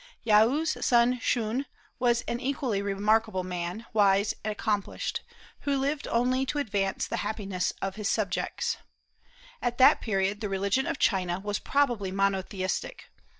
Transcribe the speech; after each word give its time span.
Yaou's 0.25 0.83
son 0.83 1.19
Shun 1.19 1.67
was 1.99 2.21
an 2.21 2.39
equally 2.39 2.81
remarkable 2.81 3.43
man, 3.43 3.85
wise 3.93 4.33
and 4.43 4.51
accomplished, 4.51 5.21
who 5.59 5.77
lived 5.77 6.07
only 6.07 6.43
to 6.43 6.57
advance 6.57 7.05
the 7.05 7.17
happiness 7.17 7.71
of 7.83 7.97
his 7.97 8.09
subjects. 8.09 8.77
At 9.61 9.77
that 9.77 10.01
period 10.01 10.41
the 10.41 10.49
religion 10.49 10.87
of 10.87 10.97
China 10.97 11.39
was 11.39 11.59
probably 11.59 12.09
monotheistic. 12.11 13.11